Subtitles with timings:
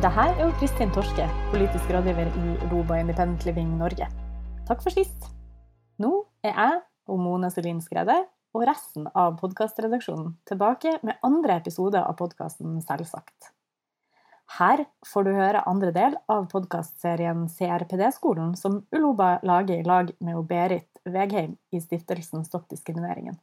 [0.00, 4.06] Dette er jo Kristin Torske, politisk rådgiver i Roba Independent Living Norge.
[4.64, 5.26] Takk for sist.
[6.00, 6.08] Nå
[6.40, 6.78] er jeg
[7.12, 8.14] og Mone Selin Skredde
[8.56, 13.50] og resten av podkastredaksjonen tilbake med andre episode av podkasten Selvsagt.
[14.56, 20.40] Her får du høre andre del av podkastserien CRPD-skolen, som Uloba lager i lag med
[20.48, 23.36] Berit Vegheim i stiftelsen Stopp diskrimineringen.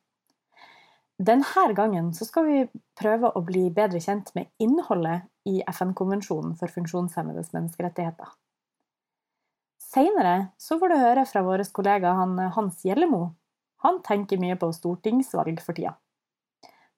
[1.17, 2.57] Denne gangen skal vi
[2.99, 8.30] prøve å bli bedre kjent med innholdet i FN-konvensjonen for funksjonshemmedes menneskerettigheter.
[9.81, 12.11] Senere får du høre fra vår kollega
[12.53, 13.31] Hans Gjellemo.
[13.81, 15.95] Han tenker mye på stortingsvalg for tida.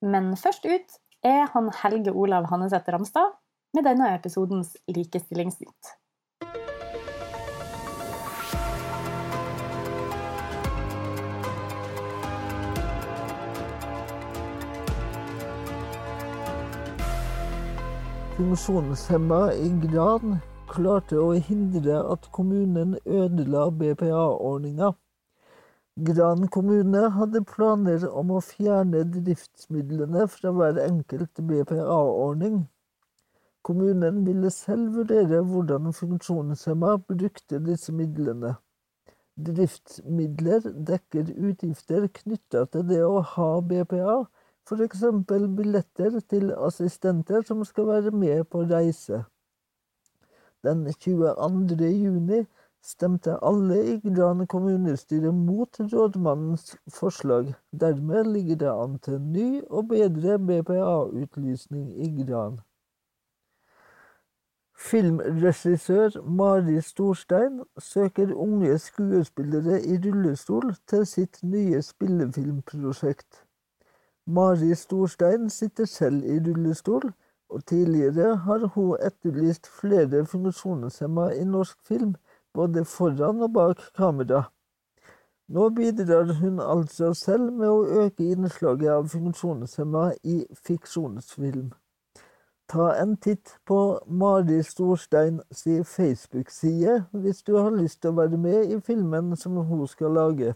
[0.03, 3.37] Men først ut er han Helge Olav Hanneseth Ramstad
[3.75, 5.95] med denne episodens likestillingsnytt.
[18.39, 20.37] Funksjonshemma i Gran
[20.71, 24.93] klarte å hindre at kommunen ødela BPA-ordninga.
[26.07, 32.61] Gran kommune hadde planer om å fjerne driftsmidlene fra hver enkelt BPA-ordning.
[33.67, 38.55] Kommunen ville selv vurdere hvordan funksjonshemma brukte disse midlene.
[39.35, 44.21] Driftsmidler dekker utgifter knytta til det å ha BPA,
[44.67, 45.03] f.eks.
[45.27, 49.23] billetter til assistenter som skal være med på reise.
[50.63, 51.87] Den 22.
[51.87, 52.45] juni
[52.83, 57.53] stemte alle i Gran kommunestyre mot rådmannens forslag.
[57.71, 62.59] Dermed ligger det an til ny og bedre BPA-utlysning i Gran.
[64.79, 73.43] Filmregissør Mari Storstein søker unge skuespillere i rullestol til sitt nye spillefilmprosjekt.
[74.27, 77.11] Mari Storstein sitter selv i rullestol,
[77.49, 82.15] og tidligere har hun etterlyst flere funksjonshemma i norsk film,
[82.53, 84.43] både foran og bak kamera.
[85.49, 91.71] Nå bidrar hun altså selv med å øke innslaget av funksjonshemma i fiksjonsfilm.
[92.69, 98.37] Ta en titt på Mari Storstein si Facebook-side hvis du har lyst til å være
[98.37, 100.53] med i filmen som hun skal lage.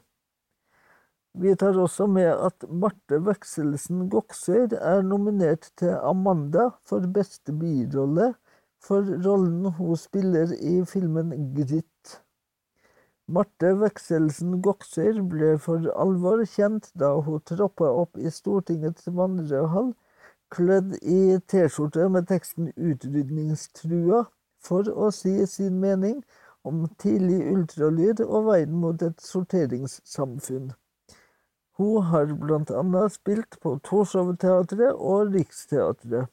[1.41, 8.35] Vi tar også med at Marte Vekselsen Goksøyr er nominert til Amanda for beste birolle
[8.83, 12.19] for rollen hun spiller i filmen Gritt.
[13.25, 19.93] Marte Vekselsen Goksøyr ble for alvor kjent da hun troppa opp i Stortingets vandrehall
[20.53, 24.27] kledd i T-skjorte med teksten 'Utrydningstrua'
[24.61, 26.21] for å si sin mening
[26.63, 30.69] om tidlig ultralyd og veien mot et sorteringssamfunn.
[31.77, 36.29] Hun har blant annet spilt på Torshov-teatret og Riksteatret.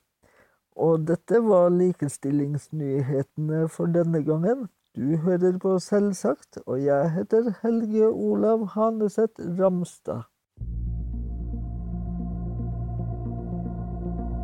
[0.77, 4.69] Og dette var likestillingsnyhetene for denne gangen.
[4.97, 10.29] Du hører på Selvsagt, og jeg heter Helge Olav Haneseth Ramstad.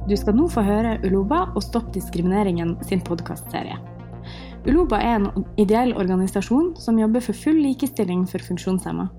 [0.07, 3.77] Du skal nå få høre Uloba og Stopp diskrimineringen sin podkastserie.
[4.65, 9.11] Uloba er en ideell organisasjon som jobber for full likestilling for funksjonshemma.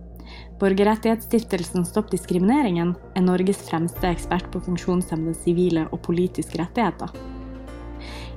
[0.58, 7.12] Borgerrettighetsstiftelsen Stopp diskrimineringen er Norges fremste ekspert på funksjonshemmedes sivile og politiske rettigheter.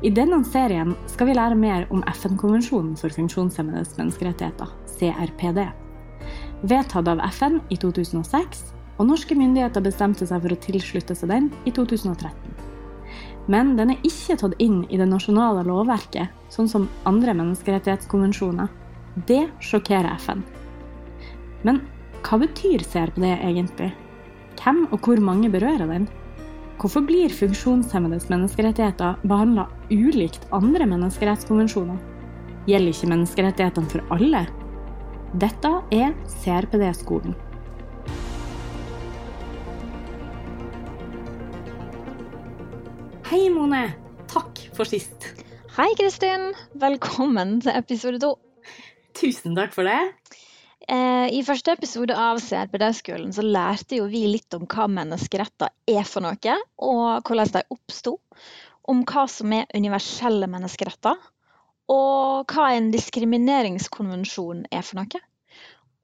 [0.05, 5.63] I denne serien skal vi lære mer om FN-konvensjonen for funksjonshemmedes menneskerettigheter, CRPD.
[6.69, 8.67] Vedtatt av FN i 2006
[8.99, 12.35] og norske myndigheter bestemte seg for å tilslutte seg den i 2013.
[13.49, 18.69] Men den er ikke tatt inn i det nasjonale lovverket, sånn som andre menneskerettighetskonvensjoner.
[19.25, 20.45] Det sjokkerer FN.
[21.65, 21.81] Men
[22.27, 23.91] hva betyr CRPD egentlig?
[24.61, 26.09] Hvem og hvor mange berører den?
[26.81, 31.97] Hvorfor blir funksjonshemmedes menneskerettigheter behandla ulikt andre menneskerettskonvensjoner?
[32.69, 34.45] Gjelder ikke menneskerettighetene for alle?
[35.41, 37.37] Dette er CRPD-skolen.
[43.31, 43.85] Hei, Mone.
[44.31, 45.33] Takk for sist.
[45.77, 46.51] Hei, Kristin.
[46.77, 48.35] Velkommen til episode to.
[49.17, 50.20] Tusen takk for det.
[50.91, 56.09] Eh, I første episode av CRPD-skolen så lærte jo vi litt om hva menneskeretter er
[56.09, 58.17] for noe, og hvordan de oppsto.
[58.91, 61.15] Om hva som er universelle menneskeretter,
[61.95, 65.23] og hva en diskrimineringskonvensjon er for noe.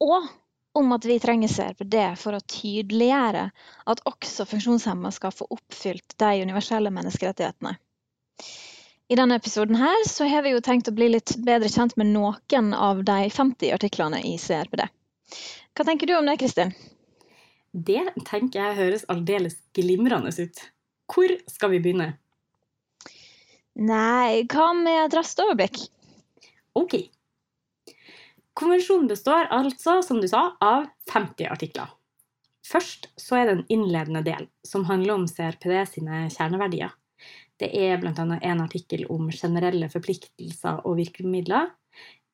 [0.06, 0.30] Og
[0.76, 3.46] om at vi trenger CRPD for å tydeliggjøre
[3.90, 7.74] at også funksjonshemma skal få oppfylt de universelle menneskerettighetene.
[9.08, 12.08] I denne episoden her så har vi jo tenkt å bli litt bedre kjent med
[12.10, 14.82] noen av de 50 artiklene i CRPD.
[15.76, 16.72] Hva tenker du om det, Kristin?
[17.70, 20.62] Det tenker jeg høres aldeles glimrende ut.
[21.12, 22.16] Hvor skal vi begynne?
[23.78, 25.84] Nei, hva med et raskt overblikk?
[26.74, 26.98] Ok.
[28.58, 31.94] Konvensjonen består altså, som du sa, av 50 artikler.
[32.66, 36.96] Først så er det en innledende del som handler om CRPD sine kjerneverdier.
[37.60, 38.12] Det er bl.a.
[38.12, 41.70] en artikkel om generelle forpliktelser og virkemidler,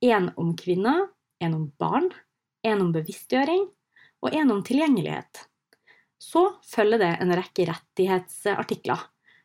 [0.03, 1.07] en om kvinner,
[1.43, 2.11] en om barn,
[2.67, 3.69] en om bevisstgjøring
[4.23, 5.45] og en om tilgjengelighet.
[6.23, 9.01] Så følger det en rekke rettighetsartikler.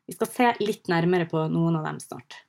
[0.08, 2.47] Vi skal se litt nærmere på noen av dem snart.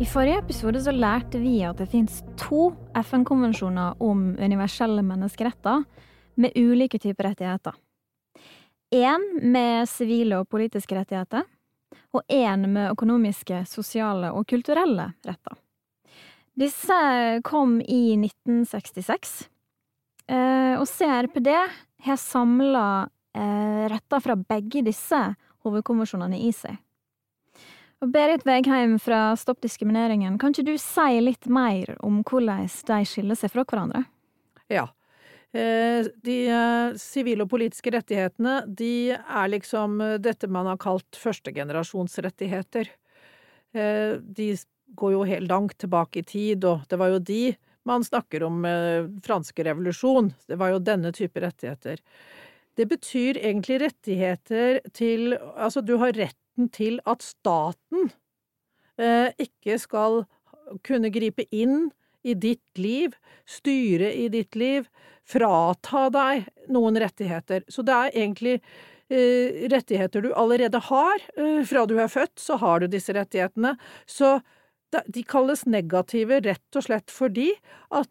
[0.00, 5.82] I forrige episode så lærte vi at det fins to FN-konvensjoner om universelle menneskeretter
[6.40, 7.76] med ulike typer rettigheter.
[8.96, 11.44] Én med sivile og politiske rettigheter,
[12.16, 15.60] og én med økonomiske, sosiale og kulturelle retter.
[16.56, 17.00] Disse
[17.44, 19.50] kom i 1966,
[20.32, 21.52] eh, og CRPD
[22.08, 22.86] har samla
[23.36, 25.26] eh, retter fra begge disse
[25.60, 26.80] hovedkonvensjonene i seg.
[28.00, 33.36] Berit Vegheim fra Stopp diskrimineringen, kan ikke du si litt mer om hvordan de skiller
[33.36, 34.06] seg fra hverandre?
[34.72, 34.86] Ja.
[35.52, 41.18] Eh, de eh, sivile og politiske rettighetene, de er liksom eh, dette man har kalt
[41.18, 42.92] førstegenerasjonsrettigheter.
[43.70, 44.46] De
[44.98, 47.42] går jo helt langt tilbake i tid, og det var jo de
[47.86, 48.64] man snakker om
[49.22, 50.32] franske revolusjon.
[50.50, 52.02] Det var jo denne type rettigheter.
[52.74, 58.10] Det betyr egentlig rettigheter til Altså, du har rett retten til at staten
[58.98, 60.26] eh, ikke skal
[60.84, 61.90] kunne gripe inn
[62.22, 63.14] i ditt liv,
[63.46, 64.88] styre i ditt liv,
[65.24, 67.64] frata deg noen rettigheter.
[67.68, 68.60] Så det er egentlig
[69.10, 71.18] eh, rettigheter du allerede har.
[71.36, 73.76] Eh, fra du er født, så har du disse rettighetene.
[74.06, 74.40] Så
[75.06, 77.52] de kalles negative rett og slett fordi
[77.94, 78.10] at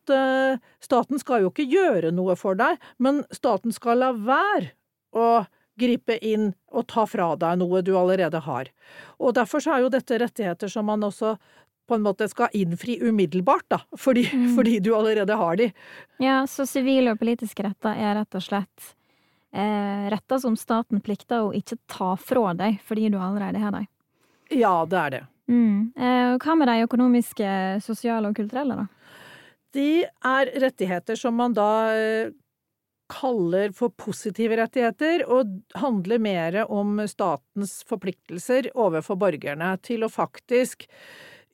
[0.79, 4.71] staten skal jo ikke gjøre noe for deg, men staten skal la være
[5.11, 5.43] å
[5.79, 8.69] gripe inn og ta fra deg noe du allerede har.
[9.17, 11.37] Og derfor så er jo dette rettigheter som man også
[11.89, 14.51] på en måte skal innfri umiddelbart, da, fordi, mm.
[14.55, 15.71] fordi du allerede har de.
[16.21, 18.91] Ja, så sivile og politiske retter er rett og slett
[19.51, 23.87] eh, retter som staten plikter å ikke ta fra deg fordi du allerede har dem.
[24.49, 25.23] Ja, det er det.
[25.49, 25.91] Mm.
[25.97, 27.49] Eh, hva med de økonomiske,
[27.85, 28.87] sosiale og kulturelle, da?
[29.73, 32.31] De er rettigheter som man da eh,
[33.09, 40.87] kaller for positive rettigheter, og handler mer om statens forpliktelser overfor borgerne til å faktisk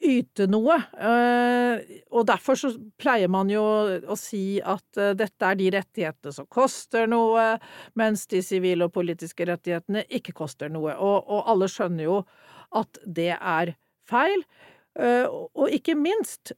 [0.05, 0.75] yte noe.
[0.99, 6.35] Eh, og derfor så pleier man jo å si at eh, dette er de rettighetene
[6.35, 7.55] som koster noe,
[7.97, 10.97] mens de sivile og politiske rettighetene ikke koster noe.
[10.99, 12.21] Og, og alle skjønner jo
[12.75, 13.75] at det er
[14.09, 14.45] feil.
[14.99, 16.53] Eh, og ikke minst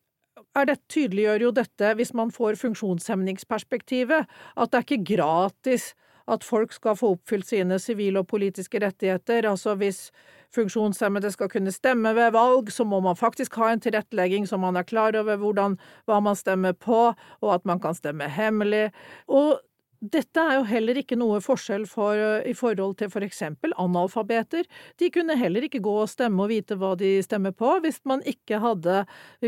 [0.68, 5.94] det, tydeliggjør jo dette, hvis man får funksjonshemningsperspektivet, at det er ikke gratis
[6.28, 9.48] at folk skal få oppfylt sine sivile og politiske rettigheter.
[9.48, 10.10] Altså hvis
[10.56, 14.76] funksjonshemmede skal kunne stemme ved valg, så må man faktisk ha en tilrettelegging så man
[14.76, 18.90] er klar over hvordan, hva man stemmer på, og at man kan stemme hemmelig.
[19.28, 19.60] Og
[20.00, 24.68] dette er jo heller ikke noe forskjell for, i forhold til for eksempel analfabeter.
[25.00, 28.22] De kunne heller ikke gå og stemme og vite hva de stemmer på, hvis man
[28.28, 29.02] ikke hadde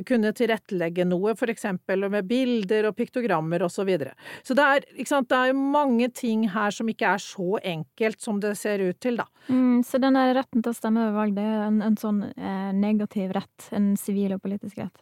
[0.10, 4.16] kunnet tilrettelegge noe, for eksempel med bilder og piktogrammer og så videre.
[4.44, 8.42] Så det er, sant, det er mange ting her som ikke er så enkelt som
[8.44, 9.28] det ser ut til, da.
[9.50, 12.26] Mm, så den der retten til å stemme ved valg, det er en, en sånn
[12.34, 14.96] eh, negativ rett, en sivil og politisk rett?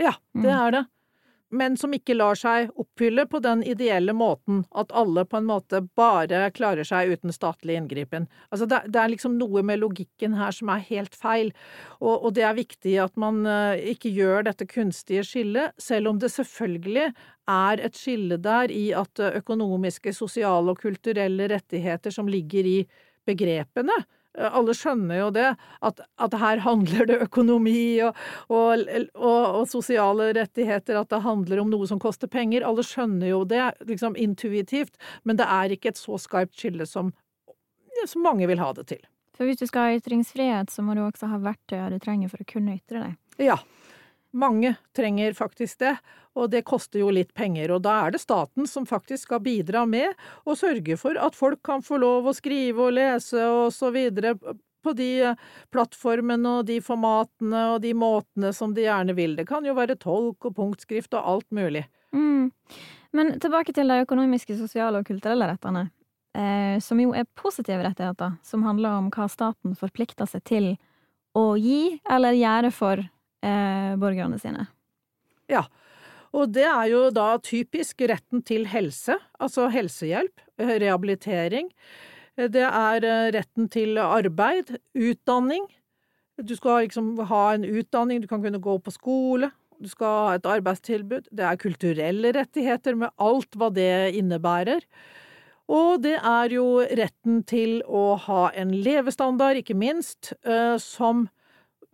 [0.00, 0.56] Ja, det mm.
[0.56, 0.86] er det
[1.50, 5.82] men som ikke lar seg oppfylle på den ideelle måten at alle på en måte
[5.98, 8.28] bare klarer seg uten statlig inngripen.
[8.50, 11.52] Altså det, det er liksom noe med logikken her som er helt feil,
[11.98, 16.22] og, og det er viktig at man uh, ikke gjør dette kunstige skillet, selv om
[16.22, 17.10] det selvfølgelig
[17.50, 22.78] er et skille der i at økonomiske, sosiale og kulturelle rettigheter som ligger i
[23.26, 25.48] begrepene, Eh, alle skjønner jo det,
[25.86, 28.18] at, at her handler det økonomi og,
[28.48, 28.84] og,
[29.14, 32.66] og, og, sosiale rettigheter, at det handler om noe som koster penger.
[32.66, 34.94] Alle skjønner jo det, liksom intuitivt,
[35.24, 37.12] men det er ikke et så skarpt skille som,
[38.06, 39.02] som mange vil ha det til.
[39.36, 42.42] For hvis du skal ha ytringsfrihet, så må du også ha verktøyene du trenger for
[42.42, 43.18] å kunne ytre deg.
[43.40, 43.56] Ja,
[44.32, 45.96] mange trenger faktisk det,
[46.38, 49.84] og det koster jo litt penger, og da er det staten som faktisk skal bidra
[49.88, 50.14] med
[50.46, 54.36] å sørge for at folk kan få lov å skrive og lese og så videre
[54.82, 55.36] på de eh,
[55.74, 59.36] plattformene og de formatene og de måtene som de gjerne vil.
[59.36, 61.84] Det kan jo være tolk og punktskrift og alt mulig.
[62.16, 62.50] Mm.
[63.16, 65.88] Men tilbake til de økonomiske, sosiale og kulturelle rettene,
[66.38, 70.70] eh, som jo er positive rettigheter, som handler om hva staten forplikter seg til
[71.36, 73.02] å gi eller gjøre for
[73.42, 74.66] eh, borgerne sine.
[75.50, 75.64] Ja,
[76.30, 81.70] Og det er jo da typisk retten til helse, altså helsehjelp, eh, rehabilitering.
[82.38, 85.66] Eh, det er eh, retten til arbeid, utdanning.
[86.40, 90.36] Du skal liksom ha en utdanning, du kan kunne gå på skole, du skal ha
[90.38, 91.28] et arbeidstilbud.
[91.34, 94.86] Det er kulturelle rettigheter med alt hva det innebærer.
[95.70, 100.32] Og det er jo retten til å ha en levestandard, ikke minst,
[100.82, 101.28] som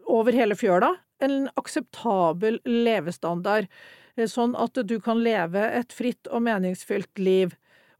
[0.08, 0.94] over hele fjøla.
[1.22, 3.70] En akseptabel levestandard.
[4.16, 7.54] Eh, sånn at du kan leve et fritt og meningsfylt liv,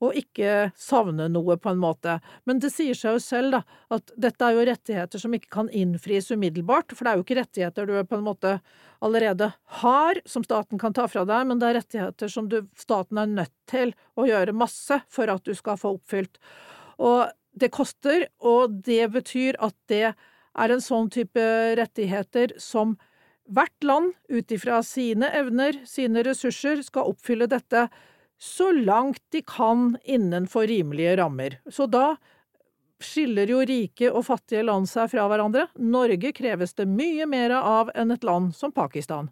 [0.05, 2.19] og ikke savne noe, på en måte.
[2.45, 3.63] Men det sier seg jo selv, da,
[3.97, 7.39] at dette er jo rettigheter som ikke kan innfris umiddelbart, for det er jo ikke
[7.41, 8.59] rettigheter du på en måte
[9.05, 13.21] allerede har, som staten kan ta fra deg, men det er rettigheter som du, staten
[13.23, 16.41] er nødt til å gjøre masse for at du skal få oppfylt.
[17.01, 20.13] Og det koster, og det betyr at det
[20.59, 21.43] er en sånn type
[21.79, 22.97] rettigheter som
[23.47, 27.85] Hvert land, ut ifra sine evner, sine ressurser, skal oppfylle dette
[28.43, 31.61] så langt de kan innenfor rimelige rammer.
[31.71, 32.17] Så da
[33.03, 35.69] skiller jo rike og fattige land seg fra hverandre.
[35.79, 39.31] Norge kreves det mye mer av enn et land som Pakistan.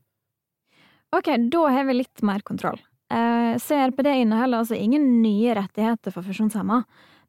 [1.14, 2.78] Ok, da har vi litt mer kontroll.
[3.10, 6.82] Eh, CRPD inneholder altså ingen nye rettigheter for funksjonshemma,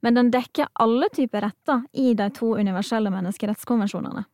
[0.03, 4.25] men den dekker alle typer retter i de to universelle menneskerettskonvensjonene.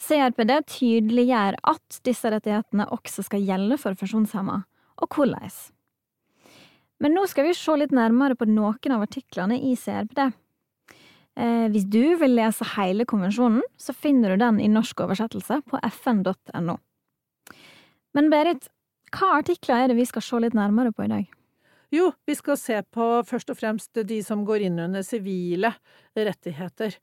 [0.00, 4.62] CRPD tydeliggjør at disse rettighetene også skal gjelde for funksjonshemma,
[5.00, 5.52] og hvordan.
[7.02, 10.32] Men nå skal vi se litt nærmere på noen av artiklene i CRPD.
[11.34, 15.80] Eh, hvis du vil lese hele konvensjonen, så finner du den i norsk oversettelse på
[15.90, 16.76] fn.no.
[18.14, 18.68] Men Berit,
[19.14, 21.26] hva artikler er det vi skal se litt nærmere på i dag?
[21.92, 25.74] Jo, vi skal se på først og fremst de som går inn under sivile
[26.16, 26.96] rettigheter.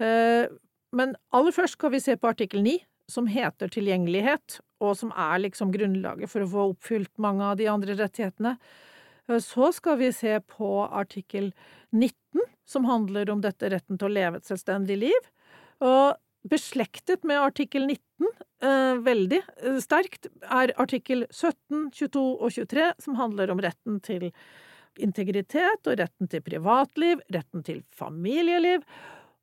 [0.00, 0.46] Eh,
[0.92, 2.78] men aller først skal vi se på artikkel 9,
[3.12, 7.68] som heter tilgjengelighet, og som er liksom grunnlaget for å få oppfylt mange av de
[7.70, 8.56] andre rettighetene.
[9.28, 11.52] Eh, så skal vi se på artikkel
[11.92, 15.32] 19, som handler om dette retten til å leve et selvstendig liv.
[15.82, 16.14] Og
[16.48, 18.00] beslektet med artikkel 19,
[18.62, 24.30] eh, veldig eh, sterkt, er artikkel 17, 22 og 23, som handler om retten til
[25.00, 28.84] integritet og retten til privatliv, retten til familieliv,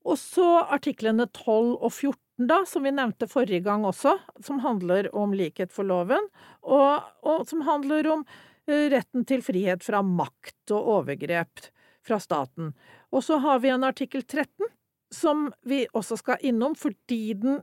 [0.07, 4.15] og så artiklene 12 og 14, da, som vi nevnte forrige gang også,
[4.45, 6.29] som handler om likhet for loven,
[6.63, 11.67] og, og som handler om uh, retten til frihet fra makt og overgrep
[12.07, 12.71] fra staten.
[13.11, 14.69] Og så har vi en artikkel 13,
[15.13, 17.61] som vi også skal innom, fordi den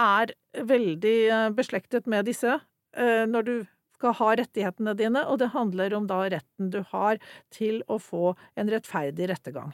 [0.00, 3.56] er veldig uh, beslektet med disse uh, når du
[3.96, 7.20] skal ha rettighetene dine, og det handler om da retten du har
[7.54, 9.72] til å få en rettferdig rettergang.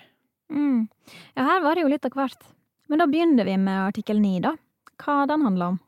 [0.53, 0.87] Mm.
[1.35, 2.45] Ja, her var det jo litt av hvert.
[2.91, 4.57] Men da begynner vi med artikkel 9, da.
[5.03, 5.79] Hva den handler om?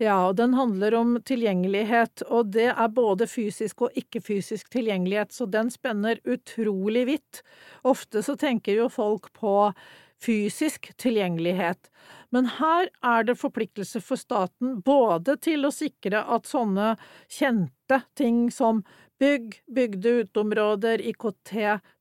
[0.00, 5.44] Ja, og den handler om tilgjengelighet, og det er både fysisk og ikke-fysisk tilgjengelighet, så
[5.44, 7.42] den spenner utrolig vidt.
[7.84, 9.52] Ofte så tenker jo folk på
[10.20, 11.90] fysisk tilgjengelighet,
[12.30, 16.94] men her er det forpliktelse for staten både til å sikre at sånne
[17.30, 18.84] kjente ting som
[19.20, 21.54] bygg, bygde uteområder, IKT,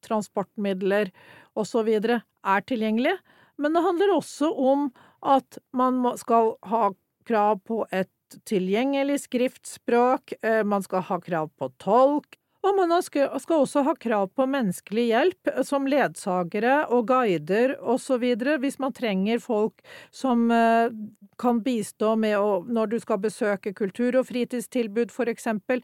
[0.06, 1.12] transportmidler
[1.60, 1.90] osv.
[1.90, 3.20] er tilgjengelige,
[3.60, 4.90] men det handler også om
[5.26, 6.92] at man skal ha
[7.28, 8.12] krav på et
[8.48, 14.30] tilgjengelig skriftspråk, eh, man skal ha krav på tolk, og man skal også ha krav
[14.36, 18.26] på menneskelig hjelp, eh, som ledsagere og guider osv.,
[18.60, 19.80] hvis man trenger folk
[20.12, 20.92] som eh,
[21.40, 25.84] kan bistå med å, når du skal besøke kultur- og fritidstilbud, for eksempel.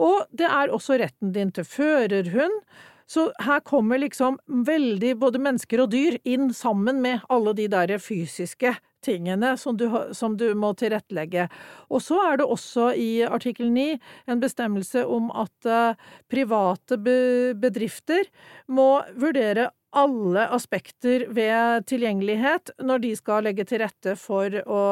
[0.00, 2.62] Og det er også retten din til førerhund,
[3.06, 7.92] så her kommer liksom veldig både mennesker og dyr inn sammen med alle de der
[8.02, 8.72] fysiske
[9.06, 9.86] tingene som du,
[10.16, 11.46] som du må tilrettelegge.
[11.90, 13.88] Og så er det også i artikkel 9
[14.32, 18.28] en bestemmelse om at uh, private bedrifter
[18.68, 24.82] må vurdere alle aspekter ved tilgjengelighet når de skal legge til rette for å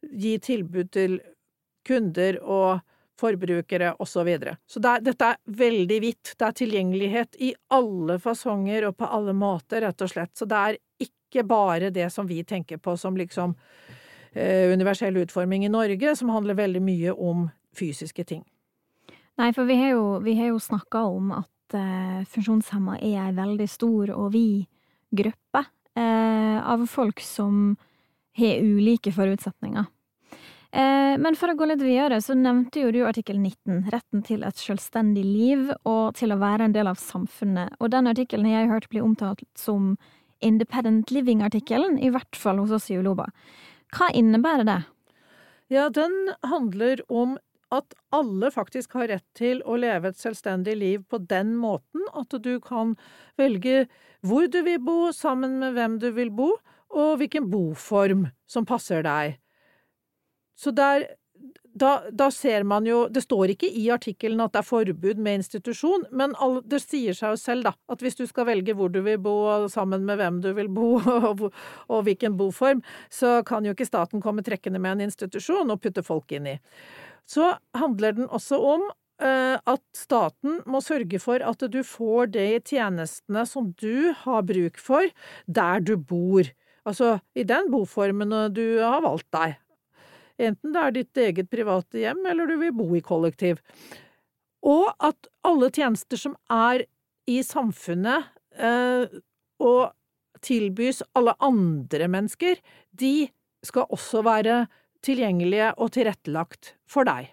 [0.00, 1.18] gi tilbud til
[1.86, 2.80] kunder og
[3.20, 4.12] forbrukere osv.
[4.12, 4.56] Så, videre.
[4.66, 6.34] så det er, dette er veldig vidt.
[6.38, 10.32] Det er tilgjengelighet i alle fasonger og på alle måter, rett og slett.
[10.38, 13.54] Så det er ikke bare det som vi tenker på som liksom
[14.32, 18.44] eh, universell utforming i Norge, som handler veldig mye om fysiske ting.
[19.40, 23.68] Nei, for vi har jo, vi jo snakka om at eh, funksjonshemma er ei veldig
[23.70, 24.66] stor og vid
[25.10, 25.64] gruppe
[25.96, 27.76] eh, av folk som
[28.36, 29.88] har ulike forutsetninger.
[30.72, 34.44] Eh, men for å gå litt videre, så nevnte jo du artikkel 19, retten til
[34.46, 38.62] et selvstendig liv og til å være en del av samfunnet, og den artikkelen har
[38.62, 39.96] jeg hørt bli omtalt som
[40.40, 43.28] Independent Living-artikkelen, i hvert fall hos oss i Uloba.
[43.94, 44.80] Hva innebærer det?
[45.70, 47.38] Ja, den handler om
[47.70, 52.34] at alle faktisk har rett til å leve et selvstendig liv på den måten at
[52.42, 52.96] du kan
[53.38, 53.84] velge
[54.26, 56.50] hvor du vil bo, sammen med hvem du vil bo,
[56.90, 59.38] og hvilken boform som passer deg.
[60.58, 61.06] Så der,
[61.72, 65.40] da, da, ser man jo Det står ikke i artikkelen at det er forbud med
[65.40, 68.90] institusjon, men all, det sier seg jo selv, da, at hvis du skal velge hvor
[68.92, 69.34] du vil bo,
[69.70, 70.96] sammen med hvem du vil bo,
[71.30, 71.46] og,
[71.88, 76.04] og hvilken boform, så kan jo ikke staten komme trekkende med en institusjon og putte
[76.06, 76.58] folk inn i.
[77.30, 78.88] Så handler den også om
[79.22, 84.80] eh, at staten må sørge for at du får de tjenestene som du har bruk
[84.82, 85.06] for,
[85.46, 86.50] der du bor.
[86.88, 89.60] Altså i den boformen du har valgt deg.
[90.40, 93.60] Enten det er ditt eget private hjem, eller du vil bo i kollektiv.
[94.64, 96.86] Og at alle tjenester som er
[97.30, 99.20] i samfunnet, eh,
[99.60, 99.92] og
[100.44, 102.60] tilbys alle andre mennesker,
[102.96, 103.28] de
[103.64, 104.62] skal også være
[105.04, 107.28] tilgjengelige og tilrettelagt for deg.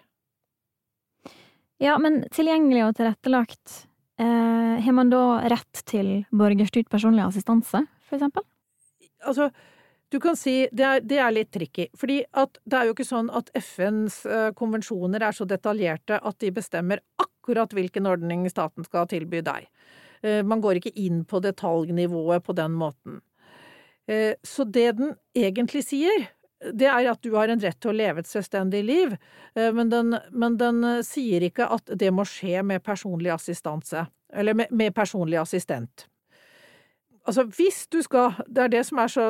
[1.80, 3.86] Ja, men tilgjengelig og tilrettelagt,
[4.18, 8.44] eh, har man da rett til borgerstyrt personlig assistanse, for eksempel?
[9.24, 9.50] Altså,
[10.08, 13.28] du kan si det er, det er, litt tricky, fordi det er jo ikke sånn
[13.34, 19.08] at FNs uh, konvensjoner er så detaljerte at de bestemmer akkurat hvilken ordning staten skal
[19.10, 19.68] tilby deg.
[20.24, 23.20] Uh, man går ikke inn på detaljnivået på den måten.
[24.08, 26.30] Uh, så det den egentlig sier,
[26.72, 29.12] det er at du har en rett til å leve et selvstendig liv,
[29.54, 34.02] men den, men den sier ikke at det må skje med personlig assistanse,
[34.34, 36.08] eller med, med personlig assistent.
[37.28, 39.24] Altså hvis du skal Det er det som er så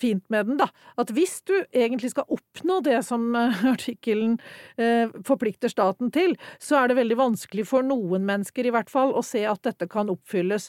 [0.00, 0.68] fint med den, da.
[1.00, 4.38] At hvis du egentlig skal oppnå det som eh, artikkelen
[4.76, 9.14] eh, forplikter staten til, så er det veldig vanskelig for noen mennesker i hvert fall
[9.16, 10.68] å se at dette kan oppfylles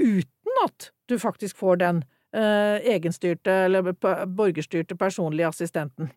[0.00, 2.02] uten at du faktisk får den
[2.34, 3.92] eh, egenstyrte eller
[4.26, 6.10] borgerstyrte personlige assistenten.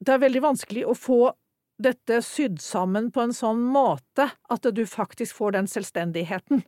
[0.00, 1.20] Det er veldig vanskelig å få
[1.82, 6.64] dette sydd sammen på en sånn måte at du faktisk får den selvstendigheten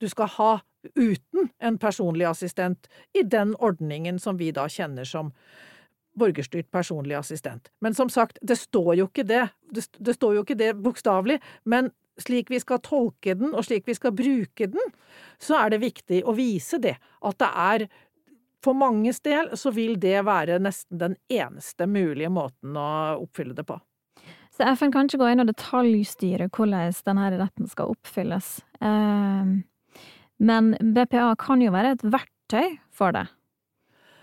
[0.00, 0.52] du skal ha
[0.94, 5.32] uten en personlig assistent i den ordningen som vi da kjenner som
[6.18, 7.70] borgerstyrt personlig assistent.
[7.80, 11.90] Men som sagt, det står jo ikke det, det, står jo ikke det bokstavelig, men
[12.20, 14.94] slik vi skal tolke den, og slik vi skal bruke den,
[15.40, 17.86] så er det viktig å vise det, at det er
[18.60, 22.90] for manges del så vil det være nesten den eneste mulige måten å
[23.22, 23.78] oppfylle det på.
[24.52, 28.58] Så FN kan ikke gå inn og detaljstyre hvordan denne retten skal oppfylles.
[28.84, 29.52] Eh,
[30.40, 33.26] men BPA kan jo være et verktøy for det.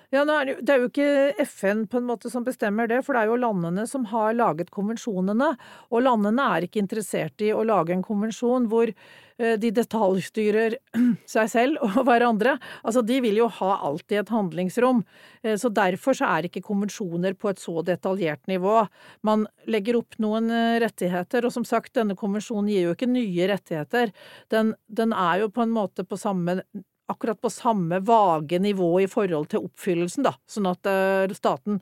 [0.09, 3.27] Ja, Det er jo ikke FN på en måte som bestemmer det, for det er
[3.27, 5.49] jo landene som har laget konvensjonene.
[5.91, 10.77] Og landene er ikke interessert i å lage en konvensjon hvor eh, de detaljstyrer
[11.35, 12.55] seg selv og hverandre.
[12.87, 15.03] Altså, De vil jo ha alltid et handlingsrom.
[15.43, 18.87] Eh, så Derfor så er ikke konvensjoner på et så detaljert nivå.
[19.27, 23.51] Man legger opp noen eh, rettigheter, og som sagt, denne konvensjonen gir jo ikke nye
[23.51, 24.15] rettigheter.
[24.55, 26.61] Den, den er jo på en måte på samme
[27.07, 31.81] akkurat på samme vage nivå i forhold til oppfyllelsen, da, sånn at uh, staten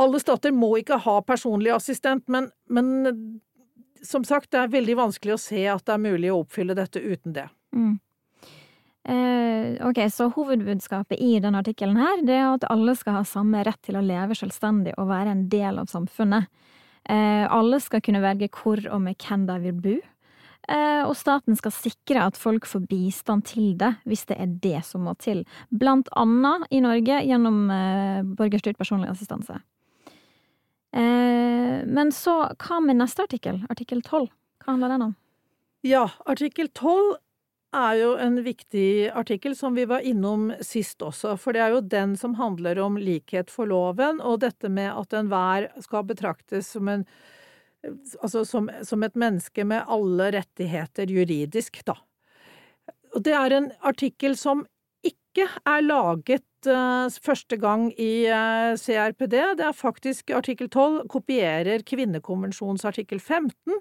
[0.00, 3.40] Alle stater må ikke ha personlig assistent, men, men,
[4.02, 7.02] som sagt, det er veldig vanskelig å se at det er mulig å oppfylle dette
[7.02, 7.44] uten det.
[7.76, 7.98] Mm.
[9.10, 13.96] Eh, ok, så hovedbudskapet i denne artikkelen er at alle skal ha samme rett til
[13.96, 16.48] å leve selvstendig og være en del av samfunnet.
[17.08, 19.96] Eh, alle skal kunne velge hvor og med hvem de vil bo.
[20.68, 24.82] Eh, og staten skal sikre at folk får bistand til det, hvis det er det
[24.86, 25.42] som må til.
[25.70, 29.56] Blant annet i Norge gjennom eh, borgerstyrt personlig assistanse.
[30.92, 34.28] Eh, men så, hva med neste artikkel, artikkel 12?
[34.60, 35.16] Hva handler den om?
[35.86, 37.16] Ja, artikkel 12
[37.72, 41.82] er jo en viktig artikkel som vi var innom sist også, for det er jo
[41.86, 46.90] den som handler om likhet for loven, og dette med at enhver skal betraktes som
[46.90, 47.06] en
[48.20, 51.96] altså som, som, et menneske med alle rettigheter juridisk, da.
[53.14, 54.64] Og det er en artikkel som
[55.06, 61.84] ikke er laget uh, første gang i eh, CRPD, det er faktisk artikkel 12 kopierer
[61.86, 63.80] kvinnekonvensjons artikkel 15,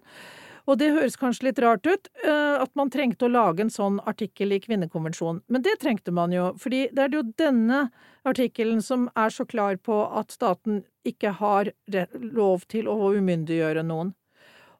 [0.70, 3.98] og det høres kanskje litt rart ut, uh, at man trengte å lage en sånn
[4.10, 7.88] artikkel i kvinnekonvensjonen, men det trengte man jo, fordi det er jo denne
[8.30, 11.72] artikkelen som er så klar på at staten ikke har
[12.14, 14.14] lov til å umyndiggjøre noen.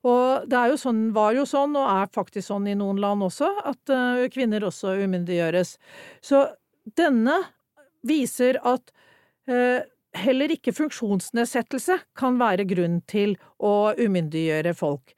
[0.08, 3.50] Og det jo sånn, var jo sånn, og er faktisk sånn i noen land også,
[3.68, 5.76] at uh, kvinner også umyndiggjøres.
[6.24, 6.46] Så
[7.00, 7.36] denne
[8.08, 8.94] viser at
[9.52, 9.82] uh,
[10.16, 15.14] heller ikke funksjonsnedsettelse kan være grunn til å umyndiggjøre folk.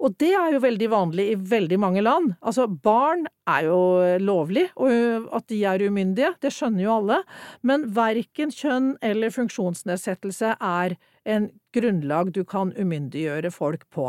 [0.00, 2.30] Og det er jo veldig vanlig i veldig mange land.
[2.40, 3.80] Altså, barn er jo
[4.22, 7.18] lovlig, og at de er umyndige, det skjønner jo alle,
[7.66, 10.96] men verken kjønn eller funksjonsnedsettelse er
[11.28, 14.08] en grunnlag du kan umyndiggjøre folk på.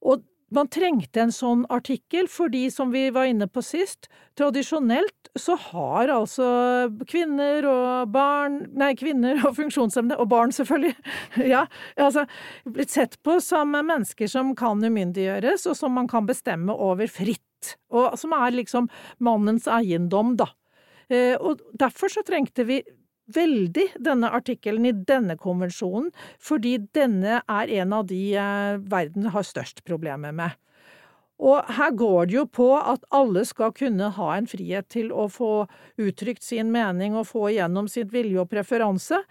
[0.00, 4.08] Og man trengte en sånn artikkel fordi, som vi var inne på sist,
[4.38, 6.46] tradisjonelt så har altså
[7.08, 10.96] kvinner og barn Nei, kvinner og funksjonshemmede, og barn selvfølgelig,
[11.52, 11.64] ja,
[12.00, 12.26] altså
[12.66, 17.76] blitt sett på som mennesker som kan umyndiggjøres, og som man kan bestemme over fritt,
[17.94, 18.90] og som er liksom
[19.22, 20.50] mannens eiendom, da.
[21.10, 22.80] Eh, og derfor så trengte vi
[23.34, 29.46] veldig denne artikkelen i denne konvensjonen, fordi denne er en av de eh, verden har
[29.46, 30.58] størst problemer med.
[31.40, 35.24] Og her går det jo på at alle skal kunne ha en frihet til å
[35.32, 35.64] få
[36.00, 39.22] uttrykt sin mening og få igjennom sitt vilje og preferanse,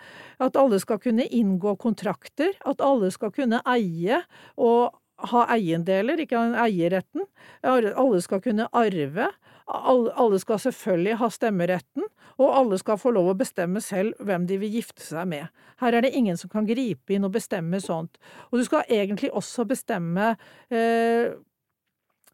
[0.42, 4.24] at alle skal kunne inngå kontrakter, at alle skal kunne eie
[4.58, 4.98] og
[5.30, 7.28] ha eiendeler, ikke eierretten,
[7.62, 9.30] alle skal kunne arve,
[9.70, 12.06] alle skal selvfølgelig ha stemmeretten,
[12.40, 15.50] og alle skal få lov å bestemme selv hvem de vil gifte seg med.
[15.82, 18.18] Her er det ingen som kan gripe inn og bestemme sånt.
[18.50, 20.32] Og du skal egentlig også bestemme
[20.74, 21.36] eh,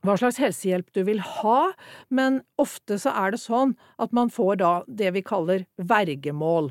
[0.06, 1.74] hva slags helsehjelp du vil ha,
[2.14, 6.70] men ofte så er det sånn at man får da det vi kaller vergemål.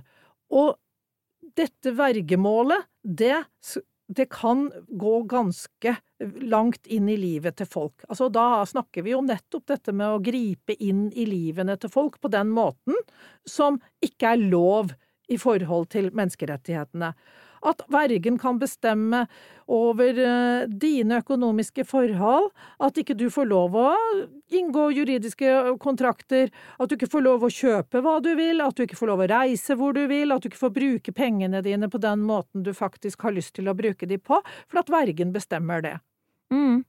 [0.54, 0.76] Og
[1.58, 3.44] dette vergemålet, det
[4.06, 5.96] det kan gå ganske
[6.40, 8.04] langt inn i livet til folk.
[8.08, 12.20] Altså, da snakker vi om nettopp dette med å gripe inn i livene til folk
[12.20, 12.98] på den måten
[13.48, 14.92] som ikke er lov
[15.32, 17.14] i forhold til menneskerettighetene
[17.64, 19.24] at vergen kan bestemme
[19.70, 22.50] over eh, dine økonomiske forhold,
[22.84, 23.88] at ikke du får lov å
[24.54, 28.84] inngå juridiske kontrakter, at du ikke får lov å kjøpe hva du vil, at du
[28.84, 31.88] ikke får lov å reise hvor du vil, at du ikke får bruke pengene dine
[31.90, 35.32] på den måten du faktisk har lyst til å bruke de på, for at vergen
[35.34, 35.96] bestemmer det.
[36.52, 36.84] Mm.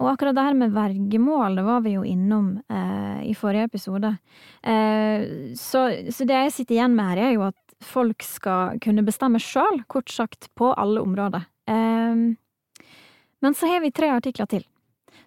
[0.00, 4.12] Og akkurat det her med vergemål, det var vi jo innom eh, i forrige episode.
[4.62, 9.04] Eh, så, så, det jeg sitter igjen med her, er jo at folk skal kunne
[9.06, 11.46] bestemme sjøl, kort sagt, på alle områder.
[11.68, 12.36] Um,
[13.44, 14.64] men så har vi tre artikler til.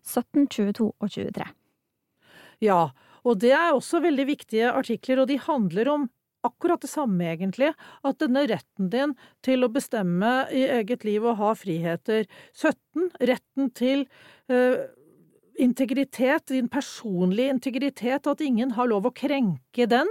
[0.05, 1.49] 17, 22 og 23.
[2.65, 2.79] Ja,
[3.23, 6.07] og det er også veldig viktige artikler, og de handler om
[6.47, 7.73] akkurat det samme, egentlig,
[8.07, 13.09] at denne retten din til å bestemme i eget liv og ha friheter 17.
[13.27, 14.05] Retten til
[14.51, 14.87] uh,
[15.59, 20.07] integritet, din personlige integritet, at ingen har lov å krenke den.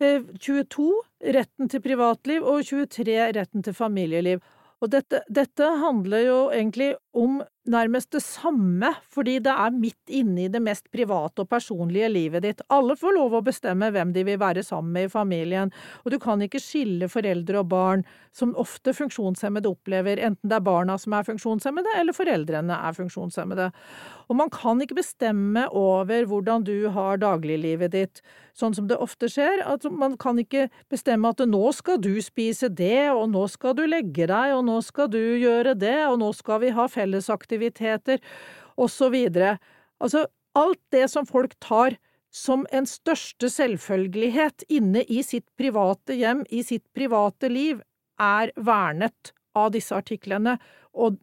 [0.00, 0.86] 22
[1.20, 4.44] eh, retten til privatliv og 23 retten til familieliv.
[4.84, 10.44] Og dette, dette handler jo egentlig om nærmest det samme, fordi det er midt inne
[10.44, 12.62] i det mest private og personlige livet ditt.
[12.70, 15.72] Alle får lov å bestemme hvem de vil være sammen med i familien,
[16.04, 20.66] og du kan ikke skille foreldre og barn, som ofte funksjonshemmede opplever, enten det er
[20.66, 23.70] barna som er funksjonshemmede, eller foreldrene er funksjonshemmede.
[24.28, 28.20] Og man kan ikke bestemme over hvordan du har dagliglivet ditt,
[28.56, 29.62] sånn som det ofte skjer.
[29.64, 33.84] At man kan ikke bestemme at nå skal du spise det, og nå skal du
[33.88, 38.20] legge deg, og nå skal du gjøre det, og nå skal vi ha fellesaktiviteter aktiviteter
[38.76, 39.14] osv.
[40.00, 41.96] Altså, alt det som folk tar
[42.32, 47.80] som en største selvfølgelighet inne i sitt private hjem, i sitt private liv,
[48.20, 50.58] er vernet av disse artiklene,
[50.92, 51.16] og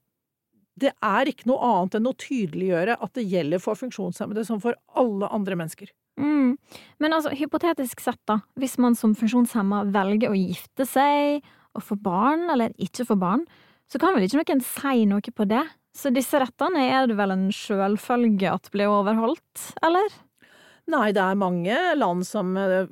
[0.79, 4.77] det er ikke noe annet enn å tydeliggjøre at det gjelder for funksjonshemmede som for
[4.97, 5.91] alle andre mennesker.
[6.17, 6.55] Mm.
[7.01, 11.97] Men altså, hypotetisk sett, da, hvis man som funksjonshemma velger å gifte seg og få
[12.01, 13.45] barn, eller ikke få barn,
[13.93, 15.61] så kan vel ikke noen si noe på det?
[15.93, 20.15] Så disse rettene er det vel en sjølfølge at blir overholdt, eller?
[20.89, 22.89] Nei, det er mange land som eh,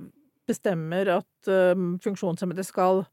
[0.48, 3.04] bestemmer at uh, funksjonshemmede skal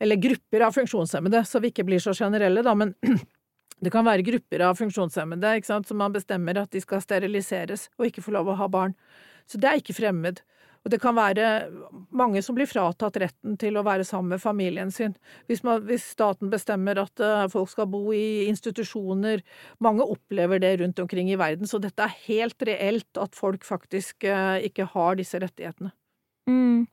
[0.00, 2.94] Eller grupper av funksjonshemmede, så vi ikke blir så generelle, da, men
[3.82, 7.88] det kan være grupper av funksjonshemmede ikke sant, som man bestemmer at de skal steriliseres
[7.98, 8.94] og ikke få lov å ha barn.
[9.50, 10.40] Så det er ikke fremmed.
[10.84, 11.46] Og det kan være
[12.14, 15.16] mange som blir fratatt retten til å være sammen med familien sin.
[15.50, 19.42] Hvis, man, hvis staten bestemmer at uh, folk skal bo i institusjoner
[19.84, 24.24] Mange opplever det rundt omkring i verden, så dette er helt reelt at folk faktisk
[24.28, 25.92] uh, ikke har disse rettighetene.
[26.48, 26.86] Mm.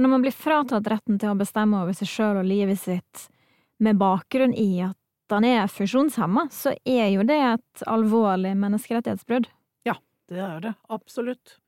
[0.00, 3.26] Og når man blir fratatt retten til å bestemme over seg sjøl og livet sitt
[3.80, 4.96] med bakgrunn i at
[5.34, 9.50] han er funksjonshemma, så er jo det et alvorlig menneskerettighetsbrudd.
[9.86, 9.98] Ja,
[10.32, 10.72] det er det.
[10.88, 11.58] Absolutt.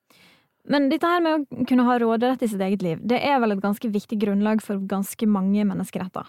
[0.70, 3.56] Men dette her med å kunne ha råderett i sitt eget liv, det er vel
[3.56, 6.28] et ganske viktig grunnlag for ganske mange menneskeretter.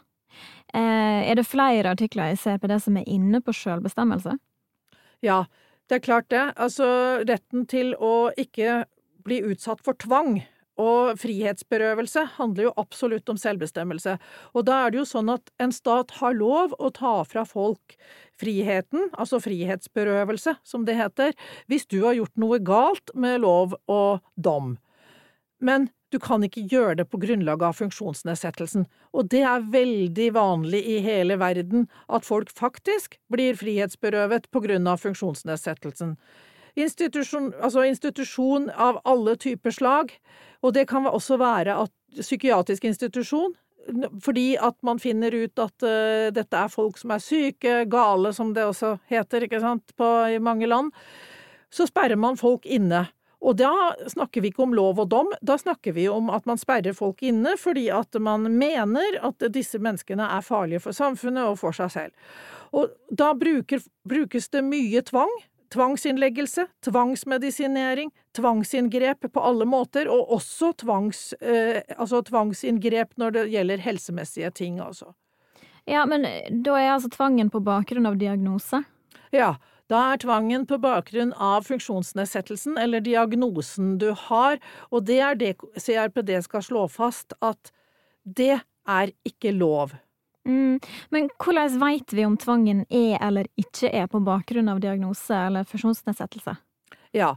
[0.74, 4.39] Eh, er det flere artikler jeg ser på det som er inne på sjølbestemmelse?
[5.24, 5.43] Ja,
[5.89, 6.48] det er klart det.
[6.58, 6.88] Altså,
[7.30, 8.84] retten til å ikke
[9.24, 10.41] bli utsatt for tvang
[10.82, 14.18] og frihetsberøvelse handler jo absolutt om selvbestemmelse,
[14.54, 17.98] og da er det jo sånn at en stat har lov å ta fra folk
[18.42, 21.36] friheten, altså frihetsberøvelse, som det heter,
[21.70, 24.78] hvis du har gjort noe galt med lov og dom.
[25.62, 28.84] Men Du kan ikke gjøre det på grunnlag av funksjonsnedsettelsen,
[29.18, 34.86] og det er veldig vanlig i hele verden at folk faktisk blir frihetsberøvet på grunn
[34.92, 36.14] av funksjonsnedsettelsen.
[36.76, 40.16] Institusjon, altså institusjon av alle typer slag,
[40.64, 43.54] og det kan også være at psykiatrisk institusjon,
[44.24, 48.54] fordi at man finner ut at uh, dette er folk som er syke, gale som
[48.56, 50.94] det også heter, ikke sant, på, i mange land,
[51.74, 53.06] så sperrer man folk inne.
[53.44, 53.74] Og da
[54.08, 57.20] snakker vi ikke om lov og dom, da snakker vi om at man sperrer folk
[57.28, 61.92] inne fordi at man mener at disse menneskene er farlige for samfunnet og for seg
[61.92, 62.14] selv.
[62.74, 65.34] Og da bruker, brukes det mye tvang,
[65.74, 73.84] tvangsinnleggelse, tvangsmedisinering, tvangsinngrep på alle måter, og også tvangs, eh, altså tvangsinngrep når det gjelder
[73.84, 75.14] helsemessige ting, altså.
[75.90, 76.24] Ja, men
[76.64, 78.84] da er altså tvangen på bakgrunn av diagnose?
[79.36, 79.56] Ja,
[79.92, 85.56] da er tvangen på bakgrunn av funksjonsnedsettelsen eller diagnosen du har, og det er det
[85.76, 87.74] CRPD skal slå fast at
[88.24, 89.98] det er ikke lov.
[90.46, 90.80] Mm.
[91.10, 95.68] Men hvordan vet vi om tvangen er eller ikke er på bakgrunn av diagnose eller
[95.70, 96.56] funksjonsnedsettelse?
[97.16, 97.36] Ja,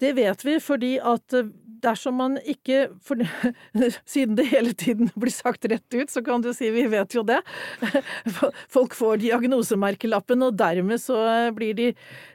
[0.00, 1.50] det vet vi fordi at eh,
[1.82, 3.20] dersom man ikke for,
[4.08, 7.24] Siden det hele tiden blir sagt rett ut, så kan du si vi vet jo
[7.26, 7.40] det.
[8.74, 11.88] Folk får diagnosemerkelappen, og dermed så eh, blir de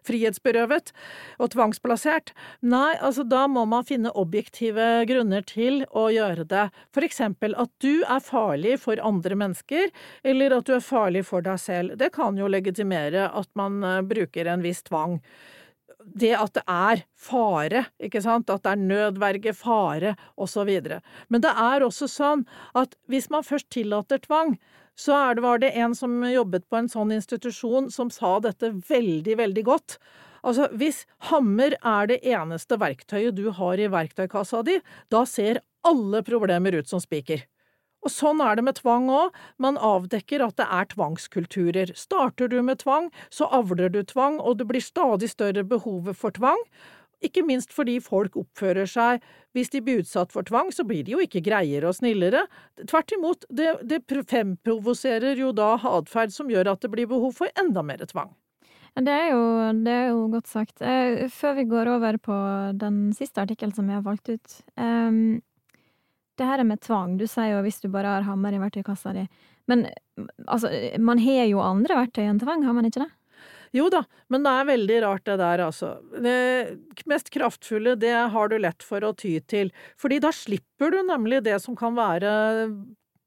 [0.07, 0.93] frihetsberøvet
[1.39, 2.33] og tvangsplassert.
[2.65, 6.67] Nei, altså da må man finne objektive grunner til å gjøre det.
[6.95, 9.91] For eksempel at du er farlig for andre mennesker,
[10.27, 11.97] eller at du er farlig for deg selv.
[11.99, 15.19] Det kan jo legitimere at man eh, bruker en viss tvang
[16.05, 20.71] det at det er fare, ikke sant, at det er nødverge, fare, osv.
[21.29, 22.45] Men det er også sånn
[22.77, 24.57] at hvis man først tillater tvang,
[24.95, 29.37] så det, var det en som jobbet på en sånn institusjon som sa dette veldig,
[29.39, 29.97] veldig godt.
[30.43, 34.77] Altså, hvis hammer er det eneste verktøyet du har i verktøykassa di,
[35.09, 37.41] da ser alle problemer ut som spiker.
[38.03, 41.93] Og sånn er det med tvang òg, man avdekker at det er tvangskulturer.
[41.95, 46.35] Starter du med tvang, så avler du tvang, og det blir stadig større behovet for
[46.35, 46.59] tvang.
[47.23, 49.23] Ikke minst fordi folk oppfører seg
[49.55, 52.47] Hvis de blir utsatt for tvang, så blir de jo ikke greiere og snillere.
[52.89, 57.53] Tvert imot, det, det fremprovoserer jo da atferd som gjør at det blir behov for
[57.61, 58.33] enda mer tvang.
[58.93, 59.45] Det er, jo,
[59.85, 60.81] det er jo godt sagt.
[60.81, 62.35] Eh, før vi går over på
[62.81, 64.57] den siste artikkelen som vi har valgt ut.
[66.39, 69.27] Det her med tvang, du sier jo hvis du bare har hammer i verktøykassa di.
[69.69, 69.85] Men
[70.47, 73.11] altså, man har jo andre verktøy enn tvang, har man ikke det?
[73.73, 75.95] Jo da, men det er veldig rart det der, altså.
[76.21, 80.99] Det mest kraftfulle, det har du lett for å ty til, fordi da slipper du
[81.07, 82.33] nemlig det som kan være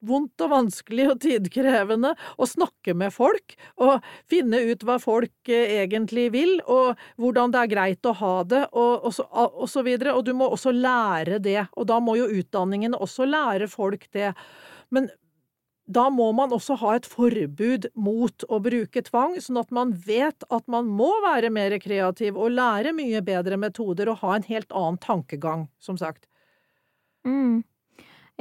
[0.05, 5.81] vondt og vanskelig og tidkrevende å snakke med folk og finne ut hva folk eh,
[5.83, 9.85] egentlig vil, og hvordan det er greit å ha det, og, og, så, og så
[9.87, 10.17] videre.
[10.17, 14.33] Og du må også lære det, og da må jo utdanningen også lære folk det.
[14.95, 15.09] Men
[15.87, 20.47] da må man også ha et forbud mot å bruke tvang, sånn at man vet
[20.51, 24.75] at man må være mer kreativ og lære mye bedre metoder og ha en helt
[24.75, 26.27] annen tankegang, som sagt.
[27.27, 27.63] Mm.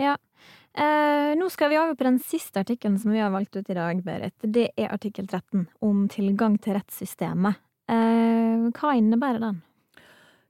[0.01, 0.17] Ja,
[0.77, 3.77] Eh, nå skal vi over på den siste artikkelen som vi har valgt ut i
[3.77, 4.35] dag, Berit.
[4.41, 7.61] Det er artikkel 13, om tilgang til rettssystemet.
[7.87, 9.61] Eh, hva innebærer den?